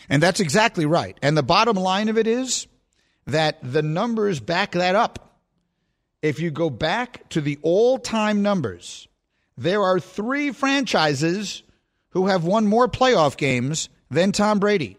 [0.07, 1.17] And that's exactly right.
[1.21, 2.67] And the bottom line of it is
[3.27, 5.25] that the numbers back that up.
[6.21, 9.08] If you go back to the all time numbers,
[9.59, 11.63] there are three franchises
[12.11, 14.97] who have won more playoff games than Tom Brady.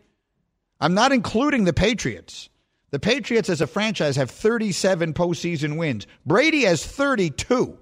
[0.78, 2.50] I'm not including the Patriots.
[2.90, 6.06] The Patriots as a franchise have 37 postseason wins.
[6.26, 7.78] Brady has 32.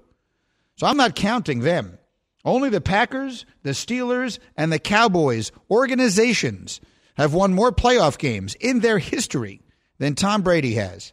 [0.77, 1.97] So I'm not counting them.
[2.45, 6.79] Only the Packers, the Steelers, and the Cowboys organizations
[7.15, 9.61] have won more playoff games in their history
[9.97, 11.11] than Tom Brady has.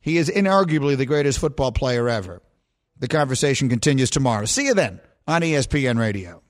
[0.00, 2.42] He is inarguably the greatest football player ever.
[2.98, 4.44] The conversation continues tomorrow.
[4.44, 6.42] See you then on ESPN Radio.